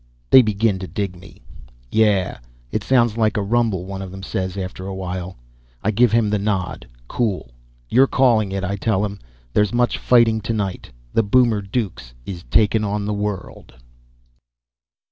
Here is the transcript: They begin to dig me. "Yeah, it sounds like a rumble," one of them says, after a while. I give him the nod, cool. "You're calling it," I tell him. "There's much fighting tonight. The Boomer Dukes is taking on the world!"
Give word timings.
They 0.31 0.41
begin 0.41 0.79
to 0.79 0.87
dig 0.87 1.15
me. 1.15 1.43
"Yeah, 1.91 2.39
it 2.71 2.83
sounds 2.83 3.17
like 3.17 3.37
a 3.37 3.43
rumble," 3.43 3.85
one 3.85 4.01
of 4.01 4.09
them 4.09 4.23
says, 4.23 4.57
after 4.57 4.87
a 4.87 4.95
while. 4.95 5.37
I 5.83 5.91
give 5.91 6.11
him 6.11 6.31
the 6.31 6.39
nod, 6.39 6.87
cool. 7.07 7.51
"You're 7.87 8.07
calling 8.07 8.51
it," 8.51 8.63
I 8.63 8.77
tell 8.77 9.05
him. 9.05 9.19
"There's 9.53 9.75
much 9.75 9.99
fighting 9.99 10.41
tonight. 10.41 10.89
The 11.13 11.21
Boomer 11.21 11.61
Dukes 11.61 12.15
is 12.25 12.43
taking 12.49 12.83
on 12.83 13.05
the 13.05 13.13
world!" 13.13 13.75